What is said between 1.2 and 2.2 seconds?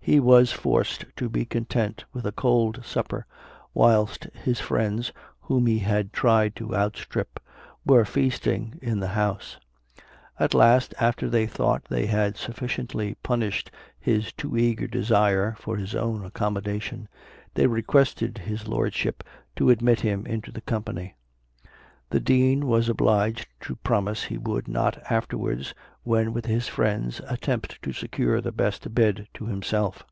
be content